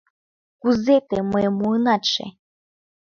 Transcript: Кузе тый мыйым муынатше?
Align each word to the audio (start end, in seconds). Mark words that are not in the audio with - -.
Кузе 0.61 0.95
тый 1.07 1.21
мыйым 1.31 1.53
муынатше? 1.59 2.25